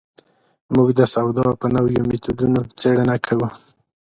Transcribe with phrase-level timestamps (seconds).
[0.75, 3.47] موږ د سودا په نویو مېتودونو څېړنه کوو.